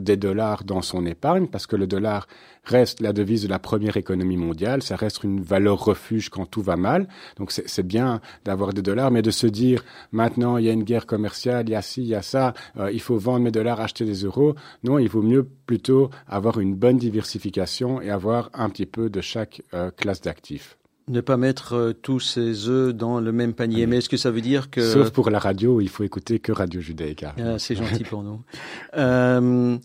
des 0.00 0.16
dollars 0.16 0.64
dans 0.64 0.82
son 0.82 1.06
épargne, 1.06 1.46
parce 1.46 1.66
que 1.66 1.76
le 1.76 1.86
dollar 1.86 2.26
reste 2.64 3.00
la 3.00 3.12
devise 3.12 3.42
de 3.42 3.48
la 3.48 3.58
première 3.58 3.96
économie 3.96 4.36
mondiale, 4.36 4.82
ça 4.82 4.96
reste 4.96 5.22
une 5.22 5.40
valeur 5.40 5.84
refuge 5.84 6.28
quand 6.30 6.46
tout 6.46 6.62
va 6.62 6.76
mal. 6.76 7.08
Donc 7.36 7.52
c'est 7.52 7.86
bien 7.86 8.20
d'avoir 8.44 8.72
des 8.72 8.82
dollars, 8.82 9.10
mais 9.10 9.22
de 9.22 9.30
se 9.30 9.46
dire 9.46 9.84
maintenant 10.12 10.56
il 10.56 10.64
y 10.64 10.70
a 10.70 10.72
une 10.72 10.84
guerre 10.84 11.06
commerciale, 11.06 11.68
il 11.68 11.72
y 11.72 11.74
a 11.74 11.82
ci, 11.82 12.02
il 12.02 12.08
y 12.08 12.14
a 12.14 12.22
ça, 12.22 12.54
euh, 12.78 12.90
il 12.92 13.00
faut 13.00 13.16
vendre 13.16 13.40
mes 13.40 13.50
dollars, 13.50 13.80
acheter 13.80 14.04
des 14.04 14.24
euros. 14.24 14.54
Non, 14.82 14.98
il 14.98 15.08
vaut 15.08 15.22
mieux 15.22 15.46
plutôt 15.66 16.10
avoir 16.28 16.60
une 16.60 16.74
bonne 16.74 16.98
diversification 16.98 18.00
et 18.00 18.10
avoir 18.10 18.50
un 18.54 18.68
petit 18.70 18.86
peu 18.86 19.10
de 19.10 19.20
chaque 19.20 19.62
euh, 19.72 19.90
classe 19.90 20.20
d'actifs. 20.20 20.76
Ne 21.06 21.20
pas 21.20 21.36
mettre 21.36 21.74
euh, 21.74 21.92
tous 21.92 22.20
ses 22.20 22.68
œufs 22.68 22.94
dans 22.94 23.20
le 23.20 23.32
même 23.32 23.52
panier. 23.52 23.86
Mais 23.86 23.98
est-ce 23.98 24.08
que 24.08 24.16
ça 24.16 24.30
veut 24.30 24.40
dire 24.40 24.70
que... 24.70 24.80
Sauf 24.80 25.10
pour 25.10 25.30
la 25.30 25.38
radio, 25.38 25.80
il 25.80 25.88
faut 25.88 26.02
écouter 26.02 26.38
que 26.38 26.52
Radio 26.52 26.80
Judaïka. 26.80 27.34
Ah, 27.38 27.58
c'est 27.58 27.76
gentil 27.76 28.04
pour 28.04 28.22
nous. 28.22 28.40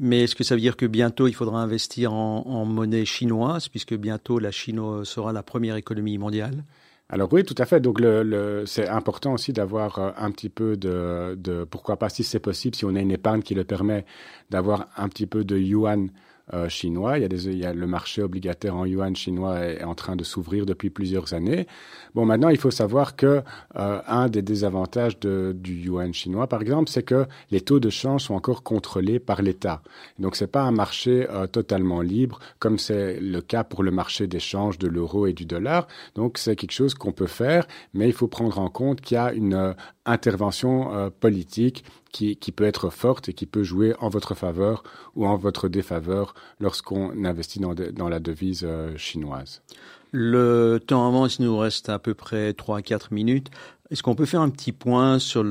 mais 0.00 0.22
est-ce 0.22 0.36
que 0.36 0.44
ça 0.44 0.54
veut 0.54 0.60
dire 0.60 0.76
que 0.76 0.86
bientôt 0.86 1.26
il 1.26 1.34
faudra 1.34 1.60
investir 1.60 2.12
en, 2.12 2.44
en 2.46 2.64
monnaie 2.64 3.04
chinoise, 3.04 3.68
puisque 3.68 3.94
bientôt 3.94 4.38
la 4.38 4.50
Chine 4.50 5.04
sera 5.04 5.32
la 5.32 5.42
première 5.42 5.76
économie 5.76 6.18
mondiale? 6.18 6.64
Alors 7.10 7.32
oui, 7.32 7.42
tout 7.42 7.54
à 7.56 7.64
fait. 7.64 7.80
Donc 7.80 8.00
le, 8.00 8.22
le 8.22 8.66
c'est 8.66 8.86
important 8.86 9.32
aussi 9.32 9.52
d'avoir 9.52 9.98
euh, 9.98 10.10
un 10.18 10.30
petit 10.30 10.50
peu 10.50 10.76
de, 10.76 11.34
de, 11.38 11.64
pourquoi 11.64 11.96
pas 11.98 12.10
si 12.10 12.22
c'est 12.22 12.38
possible, 12.38 12.76
si 12.76 12.84
on 12.84 12.94
a 12.94 13.00
une 13.00 13.10
épargne 13.10 13.40
qui 13.42 13.54
le 13.54 13.64
permet 13.64 14.04
d'avoir 14.50 14.88
un 14.96 15.08
petit 15.08 15.26
peu 15.26 15.44
de 15.44 15.56
yuan 15.56 16.10
euh, 16.54 16.68
chinois. 16.68 17.18
Il 17.18 17.22
y, 17.22 17.24
a 17.24 17.28
des, 17.28 17.48
il 17.48 17.58
y 17.58 17.64
a 17.64 17.72
le 17.72 17.86
marché 17.86 18.22
obligataire 18.22 18.76
en 18.76 18.86
yuan 18.86 19.14
chinois 19.14 19.60
est, 19.60 19.84
en 19.84 19.94
train 19.94 20.16
de 20.16 20.24
s'ouvrir 20.24 20.66
depuis 20.66 20.90
plusieurs 20.90 21.34
années. 21.34 21.66
Bon, 22.14 22.24
maintenant, 22.24 22.48
il 22.48 22.58
faut 22.58 22.70
savoir 22.70 23.16
que 23.16 23.42
euh, 23.76 24.00
un 24.06 24.28
des 24.28 24.42
désavantages 24.42 25.18
du 25.18 25.74
yuan 25.74 26.12
chinois, 26.14 26.46
par 26.46 26.62
exemple, 26.62 26.90
c'est 26.90 27.02
que 27.02 27.26
les 27.50 27.60
taux 27.60 27.80
de 27.80 27.90
change 27.90 28.24
sont 28.24 28.34
encore 28.34 28.62
contrôlés 28.62 29.18
par 29.18 29.42
l'État. 29.42 29.82
Donc, 30.18 30.36
c'est 30.36 30.46
pas 30.46 30.62
un 30.62 30.72
marché 30.72 31.26
euh, 31.30 31.46
totalement 31.46 32.00
libre, 32.00 32.38
comme 32.58 32.78
c'est 32.78 33.20
le 33.20 33.40
cas 33.40 33.64
pour 33.64 33.82
le 33.82 33.90
marché 33.90 34.26
d'échange 34.26 34.78
de 34.78 34.88
l'euro 34.88 35.26
et 35.26 35.32
du 35.32 35.44
dollar. 35.44 35.86
Donc, 36.14 36.38
c'est 36.38 36.56
quelque 36.56 36.72
chose 36.72 36.94
qu'on 36.94 37.12
peut 37.12 37.26
faire, 37.26 37.66
mais 37.94 38.06
il 38.06 38.12
faut 38.12 38.28
prendre 38.28 38.58
en 38.58 38.70
compte 38.70 39.00
qu'il 39.00 39.16
y 39.16 39.18
a 39.18 39.32
une 39.32 39.74
intervention 40.10 41.10
politique 41.20 41.84
qui, 42.12 42.36
qui, 42.36 42.52
peut 42.52 42.64
être 42.64 42.90
forte 42.90 43.28
et 43.28 43.32
qui 43.32 43.46
peut 43.46 43.62
jouer 43.62 43.94
en 44.00 44.08
votre 44.08 44.34
faveur 44.34 44.82
ou 45.14 45.26
en 45.26 45.36
votre 45.36 45.68
défaveur 45.68 46.34
lorsqu'on 46.60 47.24
investit 47.24 47.60
dans, 47.60 47.74
dans, 47.74 48.08
la 48.08 48.20
devise 48.20 48.64
euh, 48.64 48.96
chinoise. 48.96 49.62
Le 50.10 50.78
temps 50.84 51.06
avant, 51.06 51.26
il 51.26 51.44
nous 51.44 51.58
reste 51.58 51.88
à 51.90 51.98
peu 51.98 52.14
près 52.14 52.54
3 52.54 52.78
à 52.78 52.82
4 52.82 53.12
minutes. 53.12 53.50
Est-ce 53.90 54.02
qu'on 54.02 54.14
peut 54.14 54.26
faire 54.26 54.40
un 54.40 54.50
petit 54.50 54.72
point 54.72 55.18
sur 55.18 55.44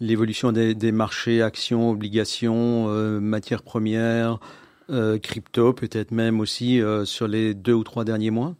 l'évolution 0.00 0.52
des, 0.52 0.92
marchés, 0.92 1.42
actions, 1.42 1.90
obligations, 1.90 2.86
euh, 2.88 3.20
matières 3.20 3.62
premières, 3.62 4.38
euh, 4.90 5.18
crypto, 5.18 5.72
peut-être 5.72 6.10
même 6.10 6.40
aussi 6.40 6.80
euh, 6.80 7.04
sur 7.04 7.28
les 7.28 7.54
deux 7.54 7.72
ou 7.72 7.84
trois 7.84 8.04
derniers 8.04 8.30
mois? 8.30 8.54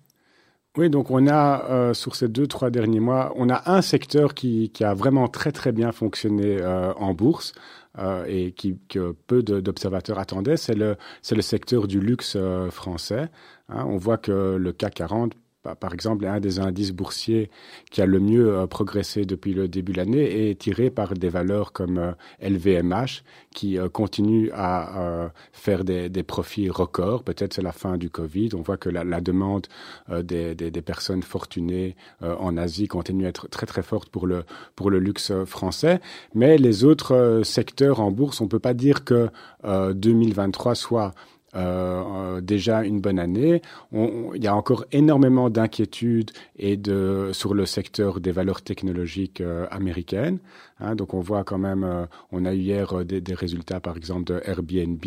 Oui, 0.78 0.88
donc 0.88 1.10
on 1.10 1.26
a 1.26 1.66
euh, 1.70 1.92
sur 1.94 2.14
ces 2.16 2.28
deux 2.28 2.46
trois 2.46 2.70
derniers 2.70 3.00
mois, 3.00 3.32
on 3.36 3.50
a 3.50 3.70
un 3.70 3.82
secteur 3.82 4.32
qui, 4.32 4.70
qui 4.70 4.84
a 4.84 4.94
vraiment 4.94 5.28
très 5.28 5.52
très 5.52 5.70
bien 5.70 5.92
fonctionné 5.92 6.62
euh, 6.62 6.94
en 6.94 7.12
bourse 7.12 7.52
euh, 7.98 8.24
et 8.26 8.52
qui, 8.52 8.78
que 8.88 9.12
peu 9.26 9.42
d'observateurs 9.42 10.18
attendaient, 10.18 10.56
c'est 10.56 10.74
le 10.74 10.96
le 11.30 11.42
secteur 11.42 11.86
du 11.86 12.00
luxe 12.00 12.34
euh, 12.36 12.70
français. 12.70 13.28
Hein. 13.68 13.84
on 13.86 13.98
voit 13.98 14.16
que 14.16 14.56
le 14.56 14.72
CAC 14.72 14.94
40 14.94 15.34
bah, 15.34 15.38
par 15.62 15.94
exemple, 15.94 16.26
un 16.26 16.40
des 16.40 16.58
indices 16.58 16.92
boursiers 16.92 17.48
qui 17.90 18.02
a 18.02 18.06
le 18.06 18.18
mieux 18.18 18.52
euh, 18.52 18.66
progressé 18.66 19.24
depuis 19.24 19.54
le 19.54 19.68
début 19.68 19.92
de 19.92 19.98
l'année 19.98 20.50
est 20.50 20.58
tiré 20.58 20.90
par 20.90 21.14
des 21.14 21.28
valeurs 21.28 21.72
comme 21.72 22.14
LVMH 22.40 22.92
euh, 22.92 23.06
qui 23.54 23.78
euh, 23.78 23.88
continue 23.88 24.50
à 24.52 25.30
faire 25.52 25.84
des, 25.84 26.10
profits 26.22 26.68
records. 26.68 27.22
Peut-être 27.22 27.54
c'est 27.54 27.62
la 27.62 27.72
fin 27.72 27.96
du 27.96 28.10
Covid. 28.10 28.50
On 28.54 28.62
voit 28.62 28.76
que 28.76 28.88
la, 28.88 29.20
demande 29.20 29.66
des, 30.08 30.54
personnes 30.84 31.22
fortunées 31.22 31.96
en 32.20 32.56
Asie 32.56 32.88
continue 32.88 33.26
à 33.26 33.28
être 33.28 33.48
très 33.48 33.66
très 33.66 33.82
forte 33.82 34.08
pour 34.08 34.26
le, 34.26 34.44
pour 34.76 34.90
le 34.90 34.98
luxe 34.98 35.32
français. 35.44 36.00
Mais 36.34 36.58
les 36.58 36.84
autres 36.84 37.42
secteurs 37.44 38.00
en 38.00 38.10
bourse, 38.10 38.40
on 38.40 38.44
ne 38.44 38.48
peut 38.48 38.58
pas 38.58 38.74
dire 38.74 39.04
que 39.04 39.28
2023 39.64 40.74
soit 40.74 41.12
euh, 41.54 42.40
déjà 42.40 42.82
une 42.82 43.00
bonne 43.00 43.18
année. 43.18 43.62
On, 43.92 44.32
il 44.34 44.42
y 44.42 44.46
a 44.46 44.56
encore 44.56 44.84
énormément 44.92 45.50
d'inquiétudes 45.50 46.30
et 46.58 46.76
de 46.76 47.30
sur 47.32 47.54
le 47.54 47.66
secteur 47.66 48.20
des 48.20 48.32
valeurs 48.32 48.62
technologiques 48.62 49.40
euh, 49.40 49.66
américaines. 49.70 50.38
Hein, 50.80 50.94
donc 50.94 51.14
on 51.14 51.20
voit 51.20 51.44
quand 51.44 51.58
même, 51.58 51.84
euh, 51.84 52.06
on 52.32 52.44
a 52.44 52.54
eu 52.54 52.58
hier 52.58 52.98
euh, 52.98 53.04
des, 53.04 53.20
des, 53.20 53.34
résultats 53.34 53.80
par 53.80 53.96
exemple 53.96 54.24
de 54.24 54.40
Airbnb 54.44 55.04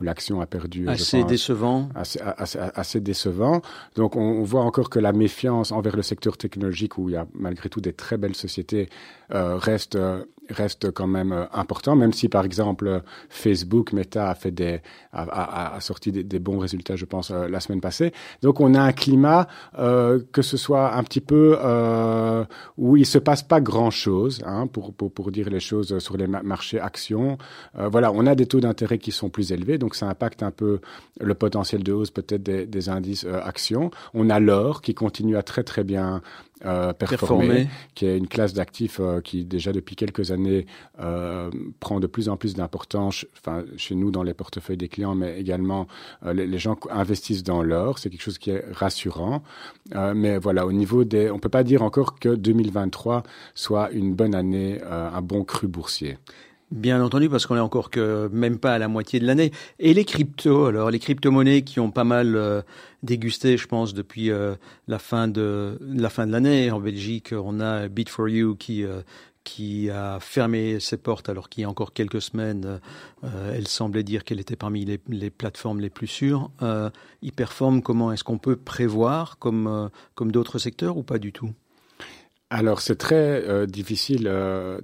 où 0.00 0.04
l'action 0.04 0.40
a 0.40 0.46
perdu. 0.46 0.88
Assez 0.88 1.20
pense, 1.20 1.30
décevant. 1.30 1.88
Assez, 1.94 2.20
assez, 2.20 2.58
assez, 2.58 3.00
décevant. 3.00 3.62
Donc 3.94 4.16
on, 4.16 4.20
on, 4.20 4.44
voit 4.44 4.62
encore 4.62 4.90
que 4.90 4.98
la 4.98 5.12
méfiance 5.12 5.72
envers 5.72 5.96
le 5.96 6.02
secteur 6.02 6.36
technologique 6.36 6.98
où 6.98 7.08
il 7.08 7.12
y 7.12 7.16
a 7.16 7.26
malgré 7.34 7.68
tout 7.68 7.80
des 7.80 7.92
très 7.92 8.18
belles 8.18 8.36
sociétés 8.36 8.88
reste 9.30 9.98
reste 10.50 10.90
quand 10.90 11.06
même 11.06 11.32
euh, 11.32 11.44
important, 11.52 11.96
même 11.96 12.12
si 12.12 12.28
par 12.28 12.44
exemple 12.44 13.02
Facebook, 13.28 13.92
Meta 13.92 14.30
a 14.30 14.34
fait 14.34 14.50
des 14.50 14.80
a, 15.12 15.22
a, 15.22 15.76
a 15.76 15.80
sorti 15.80 16.12
des, 16.12 16.24
des, 16.24 16.38
bons 16.38 16.58
résultats, 16.58 16.96
je 16.96 17.04
pense, 17.04 17.30
euh, 17.30 17.48
la 17.48 17.60
semaine 17.60 17.80
passée. 17.80 18.12
Donc 18.42 18.60
on 18.60 18.74
a 18.74 18.80
un 18.80 18.92
climat 18.92 19.48
euh, 19.78 20.20
que 20.32 20.42
ce 20.42 20.56
soit 20.56 20.94
un 20.94 21.02
petit 21.02 21.20
peu 21.20 21.58
euh, 21.62 22.44
où 22.76 22.96
il 22.96 23.06
se 23.06 23.18
passe 23.18 23.42
pas 23.42 23.60
grand 23.60 23.90
chose, 23.90 24.40
hein, 24.44 24.66
pour, 24.66 24.92
pour, 24.94 25.12
pour 25.12 25.30
dire 25.30 25.48
les 25.50 25.60
choses 25.60 25.98
sur 25.98 26.16
les 26.16 26.26
marchés 26.26 26.80
actions. 26.80 27.38
Euh, 27.78 27.88
voilà, 27.88 28.12
on 28.12 28.26
a 28.26 28.34
des 28.34 28.46
taux 28.46 28.60
d'intérêt 28.60 28.98
qui 28.98 29.12
sont 29.12 29.28
plus 29.28 29.52
élevés, 29.52 29.78
donc 29.78 29.94
ça 29.94 30.08
impacte 30.08 30.42
un 30.42 30.50
peu 30.50 30.80
le 31.20 31.34
potentiel 31.34 31.82
de 31.82 31.92
hausse 31.92 32.10
peut-être 32.10 32.42
des, 32.42 32.66
des, 32.66 32.88
indices 32.88 33.24
euh, 33.24 33.40
actions. 33.42 33.90
On 34.14 34.30
a 34.30 34.40
l'or 34.40 34.82
qui 34.82 34.94
continue 34.94 35.36
à 35.36 35.42
très 35.42 35.64
très 35.64 35.84
bien 35.84 36.22
euh, 36.64 36.92
performer, 36.94 37.68
qui 37.94 38.06
est 38.06 38.16
une 38.16 38.28
classe 38.28 38.54
d'actifs 38.54 38.98
euh, 39.00 39.20
qui 39.20 39.44
déjà 39.44 39.72
depuis 39.72 39.94
quelques 39.94 40.30
années 40.30 40.66
euh, 41.00 41.50
prend 41.80 42.00
de 42.00 42.06
plus 42.06 42.28
en 42.28 42.36
plus 42.36 42.54
d'importance, 42.54 43.26
enfin 43.38 43.64
chez 43.76 43.94
nous 43.94 44.10
dans 44.10 44.22
les 44.22 44.32
portefeuilles 44.32 44.78
des 44.78 44.88
clients, 44.88 45.14
mais 45.14 45.38
également 45.38 45.86
euh, 46.24 46.32
les, 46.32 46.46
les, 46.46 46.58
gens 46.58 46.76
investissent 46.90 47.42
dans 47.42 47.62
l'or. 47.62 47.98
C'est 47.98 48.08
quelque 48.08 48.22
chose 48.22 48.38
qui 48.38 48.50
est 48.50 48.64
rassurant. 48.72 49.42
Euh, 49.94 50.14
mais 50.14 50.38
voilà, 50.38 50.66
au 50.66 50.72
niveau 50.72 51.04
des, 51.04 51.30
on 51.30 51.38
peut 51.38 51.48
pas 51.48 51.64
dire 51.64 51.82
encore 51.82 52.18
que 52.18 52.34
2023 52.34 53.22
soit 53.54 53.90
une 53.90 54.14
bonne 54.14 54.34
année, 54.34 54.80
euh, 54.82 55.10
un 55.10 55.22
bon 55.22 55.44
cru 55.44 55.68
boursier. 55.68 56.16
Bien 56.72 57.00
entendu, 57.00 57.28
parce 57.28 57.46
qu'on 57.46 57.56
est 57.56 57.60
encore 57.60 57.90
que 57.90 58.28
même 58.32 58.58
pas 58.58 58.74
à 58.74 58.78
la 58.78 58.88
moitié 58.88 59.20
de 59.20 59.26
l'année. 59.26 59.52
Et 59.78 59.94
les 59.94 60.04
cryptos, 60.04 60.64
alors 60.64 60.90
les 60.90 60.98
crypto-monnaies 60.98 61.62
qui 61.62 61.78
ont 61.78 61.92
pas 61.92 62.02
mal 62.02 62.34
euh, 62.34 62.60
dégusté, 63.04 63.56
je 63.56 63.68
pense, 63.68 63.94
depuis 63.94 64.30
euh, 64.32 64.56
la 64.88 64.98
fin 64.98 65.28
de 65.28 65.78
la 65.80 66.10
fin 66.10 66.26
de 66.26 66.32
l'année. 66.32 66.72
En 66.72 66.80
Belgique, 66.80 67.32
on 67.32 67.60
a 67.60 67.86
Bit4You 67.86 68.56
qui 68.56 68.84
euh, 68.84 69.02
qui 69.44 69.90
a 69.90 70.18
fermé 70.18 70.80
ses 70.80 70.96
portes 70.96 71.28
alors 71.28 71.48
qu'il 71.48 71.62
y 71.62 71.64
a 71.64 71.68
encore 71.70 71.92
quelques 71.92 72.20
semaines, 72.20 72.80
elle 73.22 73.68
semblait 73.68 74.02
dire 74.02 74.24
qu'elle 74.24 74.40
était 74.40 74.56
parmi 74.56 74.84
les, 74.84 75.30
plateformes 75.30 75.78
les 75.78 75.88
plus 75.88 76.08
sûres. 76.08 76.50
Euh, 76.62 76.90
performe 77.36 77.80
comment 77.80 78.10
Est-ce 78.10 78.24
qu'on 78.24 78.38
peut 78.38 78.56
prévoir 78.56 79.38
comme, 79.38 79.88
comme 80.16 80.32
d'autres 80.32 80.58
secteurs 80.58 80.96
ou 80.96 81.04
pas 81.04 81.20
du 81.20 81.32
tout? 81.32 81.52
Alors 82.50 82.80
c'est 82.80 82.96
très 82.96 83.68
difficile 83.68 84.28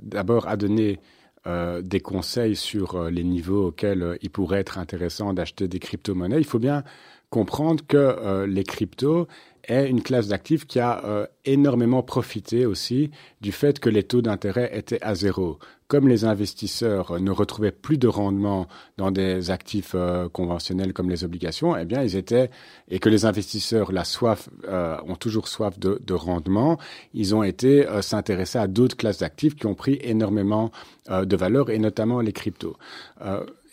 d'abord 0.00 0.46
à 0.46 0.56
donner 0.56 1.00
des 1.44 2.00
conseils 2.00 2.54
sur 2.54 3.10
les 3.10 3.24
niveaux 3.24 3.68
auxquels 3.68 4.16
il 4.22 4.30
pourrait 4.30 4.60
être 4.60 4.78
intéressant 4.78 5.34
d'acheter 5.34 5.66
des 5.66 5.80
crypto-monnaies, 5.80 6.38
il 6.38 6.44
faut 6.44 6.60
bien 6.60 6.84
comprendre 7.30 7.84
que 7.86 8.44
les 8.46 8.62
cryptos 8.62 9.26
est 9.64 9.88
une 9.88 10.02
classe 10.02 10.28
d'actifs 10.28 10.66
qui 10.66 10.80
a 10.80 11.04
euh, 11.04 11.26
énormément 11.44 12.02
profité 12.02 12.66
aussi 12.66 13.10
du 13.40 13.52
fait 13.52 13.78
que 13.78 13.88
les 13.88 14.02
taux 14.02 14.22
d'intérêt 14.22 14.70
étaient 14.76 15.02
à 15.02 15.14
zéro. 15.14 15.58
Comme 15.92 16.08
les 16.08 16.24
investisseurs 16.24 17.20
ne 17.20 17.30
retrouvaient 17.30 17.70
plus 17.70 17.98
de 17.98 18.08
rendement 18.08 18.66
dans 18.96 19.10
des 19.10 19.50
actifs 19.50 19.92
euh, 19.94 20.26
conventionnels 20.30 20.94
comme 20.94 21.10
les 21.10 21.22
obligations, 21.22 21.76
eh 21.76 21.84
bien, 21.84 22.02
ils 22.02 22.16
étaient 22.16 22.48
et 22.88 22.98
que 22.98 23.10
les 23.10 23.26
investisseurs 23.26 23.92
la 23.92 24.04
soif 24.04 24.48
euh, 24.66 24.96
ont 25.06 25.16
toujours 25.16 25.48
soif 25.48 25.78
de, 25.78 26.00
de, 26.02 26.14
rendement, 26.14 26.78
ils 27.12 27.34
ont 27.34 27.42
été 27.42 27.86
s'intéresser 28.00 28.56
à 28.56 28.68
d'autres 28.68 28.96
classes 28.96 29.18
d'actifs 29.18 29.54
qui 29.54 29.66
ont 29.66 29.74
pris 29.74 29.98
énormément 30.00 30.70
de 31.10 31.36
valeur 31.36 31.68
et 31.68 31.78
notamment 31.78 32.20
les 32.22 32.32
cryptos. 32.32 32.78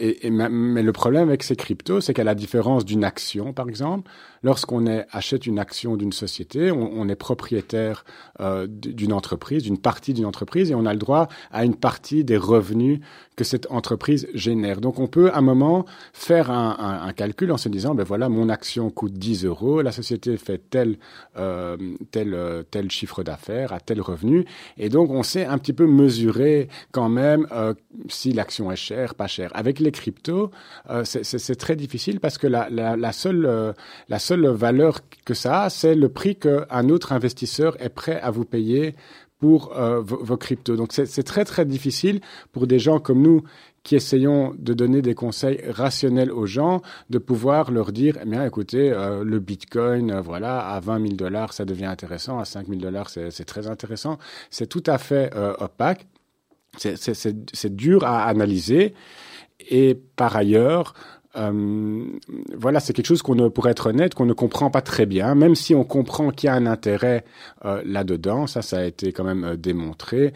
Et, 0.01 0.29
mais 0.29 0.81
le 0.81 0.91
problème 0.93 1.27
avec 1.27 1.43
ces 1.43 1.57
cryptos, 1.57 1.99
c'est 1.99 2.13
qu'à 2.13 2.23
la 2.23 2.33
différence 2.33 2.85
d'une 2.85 3.03
action, 3.03 3.51
par 3.51 3.67
exemple, 3.67 4.09
lorsqu'on 4.43 4.85
achète 5.11 5.45
une 5.45 5.59
action 5.59 5.97
d'une 5.97 6.13
société, 6.13 6.71
on, 6.71 7.09
est 7.09 7.17
propriétaire 7.17 8.05
euh, 8.39 8.65
d'une 8.69 9.11
entreprise, 9.11 9.63
d'une 9.63 9.77
partie 9.77 10.13
d'une 10.13 10.25
entreprise, 10.25 10.71
et 10.71 10.75
on 10.75 10.85
a 10.85 10.93
le 10.93 10.99
droit 10.99 11.27
à 11.51 11.65
une 11.65 11.75
partie 11.75 12.08
des 12.23 12.37
revenus 12.37 12.99
que 13.35 13.45
cette 13.45 13.71
entreprise 13.71 14.27
génère. 14.33 14.81
Donc 14.81 14.99
on 14.99 15.07
peut 15.07 15.31
à 15.31 15.37
un 15.37 15.41
moment 15.41 15.85
faire 16.11 16.51
un, 16.51 17.11
calcul 17.15 17.51
en 17.51 17.57
se 17.57 17.69
disant, 17.69 17.95
ben 17.95 18.03
voilà, 18.03 18.27
mon 18.27 18.49
action 18.49 18.89
coûte 18.89 19.13
10 19.13 19.45
euros, 19.45 19.81
la 19.81 19.93
société 19.93 20.35
fait 20.35 20.61
tel, 20.69 20.97
euh, 21.37 21.77
tel, 22.11 22.33
euh, 22.33 22.63
tel 22.69 22.91
chiffre 22.91 23.23
d'affaires, 23.23 23.71
à 23.71 23.79
tel 23.79 24.01
revenu, 24.01 24.45
et 24.77 24.89
donc 24.89 25.09
on 25.09 25.23
sait 25.23 25.45
un 25.45 25.57
petit 25.57 25.71
peu 25.71 25.87
mesurer 25.87 26.67
quand 26.91 27.07
même 27.07 27.47
euh, 27.53 27.73
si 28.09 28.33
l'action 28.33 28.71
est 28.73 28.75
chère, 28.75 29.15
pas 29.15 29.27
chère. 29.27 29.51
Avec 29.53 29.79
les 29.79 29.91
cryptos, 29.91 30.51
c'est 31.03 31.55
très 31.55 31.77
difficile 31.77 32.19
parce 32.19 32.37
que 32.37 32.47
la, 32.47 33.11
seule, 33.13 33.73
la 34.09 34.19
seule 34.19 34.47
valeur 34.47 34.99
que 35.23 35.33
ça 35.33 35.63
a, 35.63 35.69
c'est 35.69 35.95
le 35.95 36.09
prix 36.09 36.35
qu'un 36.35 36.89
autre 36.89 37.13
investisseur 37.13 37.81
est 37.81 37.89
prêt 37.89 38.19
à 38.19 38.31
vous 38.31 38.45
payer 38.45 38.95
pour 39.39 39.77
euh, 39.77 40.01
vos, 40.01 40.37
cryptos. 40.37 40.75
Donc 40.75 40.91
c'est 40.91 41.23
très 41.23 41.45
très 41.45 41.65
difficile 41.65 42.19
pour 42.51 42.67
des 42.67 42.77
gens 42.77 42.99
comme 42.99 43.21
nous 43.21 43.43
qui 43.83 43.95
essayons 43.95 44.53
de 44.59 44.73
donner 44.73 45.01
des 45.01 45.15
conseils 45.15 45.61
rationnels 45.69 46.31
aux 46.31 46.45
gens, 46.45 46.81
de 47.09 47.17
pouvoir 47.17 47.71
leur 47.71 47.93
dire, 47.93 48.17
eh 48.21 48.25
bien 48.25 48.45
écoutez, 48.45 48.91
euh, 48.91 49.23
le 49.23 49.39
Bitcoin, 49.39 50.11
euh, 50.11 50.21
voilà, 50.21 50.59
à 50.67 50.81
20 50.81 51.01
000 51.01 51.13
dollars, 51.13 51.53
ça 51.53 51.63
devient 51.63 51.85
intéressant, 51.85 52.39
à 52.39 52.45
5 52.45 52.67
000 52.67 52.81
dollars, 52.81 53.09
c'est 53.09 53.45
très 53.45 53.67
intéressant. 53.67 54.17
C'est 54.51 54.67
tout 54.67 54.83
à 54.85 54.97
fait 54.97 55.33
opaque, 55.59 56.05
c'est 56.77 57.75
dur 57.75 58.03
à 58.03 58.25
analyser. 58.25 58.93
Et 59.69 59.95
par 60.15 60.35
ailleurs, 60.35 60.93
euh, 61.35 62.05
voilà, 62.55 62.79
c'est 62.79 62.93
quelque 62.93 63.05
chose 63.05 63.21
qu'on 63.21 63.35
ne, 63.35 63.47
pour 63.49 63.67
être 63.67 63.87
honnête, 63.87 64.15
qu'on 64.15 64.25
ne 64.25 64.33
comprend 64.33 64.71
pas 64.71 64.81
très 64.81 65.05
bien, 65.05 65.35
même 65.35 65.55
si 65.55 65.75
on 65.75 65.83
comprend 65.83 66.31
qu'il 66.31 66.47
y 66.47 66.49
a 66.49 66.55
un 66.55 66.65
intérêt 66.65 67.23
euh, 67.65 67.81
là-dedans. 67.85 68.47
Ça, 68.47 68.61
ça 68.61 68.79
a 68.79 68.83
été 68.83 69.11
quand 69.11 69.23
même 69.23 69.43
euh, 69.43 69.55
démontré 69.55 70.33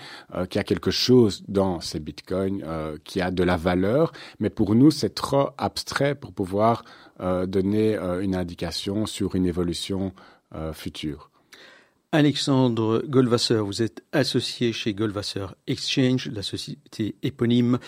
qu'il 0.49 0.59
y 0.59 0.59
a 0.59 0.63
quelque 0.63 0.91
chose 0.91 1.43
dans 1.47 1.79
ces 1.79 1.99
bitcoins 1.99 2.63
qui 3.03 3.21
a 3.21 3.31
de 3.31 3.43
la 3.43 3.57
valeur, 3.57 4.11
mais 4.39 4.49
pour 4.49 4.75
nous, 4.75 4.91
c'est 4.91 5.13
trop 5.13 5.49
abstrait 5.57 6.15
pour 6.15 6.33
pouvoir 6.33 6.83
donner 7.19 7.95
une 8.21 8.35
indication 8.35 9.05
sur 9.05 9.35
une 9.35 9.45
évolution 9.45 10.13
future. 10.73 11.29
Alexandre 12.11 13.03
Goldwasser, 13.07 13.57
vous 13.57 13.81
êtes 13.81 14.03
associé 14.11 14.71
chez 14.73 14.93
Goldwasser 14.93 15.47
Exchange, 15.67 16.29
la 16.29 16.43
société 16.43 17.15
éponyme 17.23 17.79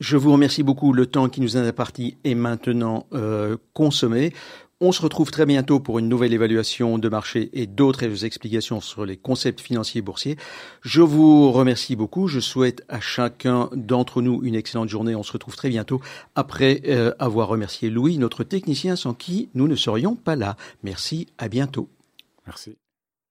je 0.00 0.16
vous 0.16 0.32
remercie 0.32 0.62
beaucoup. 0.62 0.92
Le 0.92 1.06
temps 1.06 1.28
qui 1.28 1.40
nous 1.40 1.56
est 1.56 1.60
imparti 1.60 2.16
est 2.24 2.34
maintenant 2.34 3.06
euh, 3.12 3.56
consommé. 3.72 4.32
On 4.80 4.92
se 4.92 5.02
retrouve 5.02 5.32
très 5.32 5.44
bientôt 5.44 5.80
pour 5.80 5.98
une 5.98 6.08
nouvelle 6.08 6.32
évaluation 6.32 6.98
de 6.98 7.08
marché 7.08 7.50
et 7.52 7.66
d'autres 7.66 8.24
explications 8.24 8.80
sur 8.80 9.04
les 9.04 9.16
concepts 9.16 9.60
financiers 9.60 10.02
boursiers. 10.02 10.36
Je 10.82 11.02
vous 11.02 11.50
remercie 11.50 11.96
beaucoup. 11.96 12.28
Je 12.28 12.38
souhaite 12.38 12.84
à 12.88 13.00
chacun 13.00 13.70
d'entre 13.74 14.22
nous 14.22 14.40
une 14.44 14.54
excellente 14.54 14.88
journée. 14.88 15.16
On 15.16 15.24
se 15.24 15.32
retrouve 15.32 15.56
très 15.56 15.68
bientôt 15.68 16.00
après 16.36 16.82
euh, 16.86 17.12
avoir 17.18 17.48
remercié 17.48 17.90
Louis, 17.90 18.18
notre 18.18 18.44
technicien 18.44 18.94
sans 18.94 19.14
qui 19.14 19.48
nous 19.54 19.66
ne 19.66 19.74
serions 19.74 20.14
pas 20.14 20.36
là. 20.36 20.56
Merci, 20.84 21.26
à 21.38 21.48
bientôt. 21.48 21.88
Merci. 22.46 22.76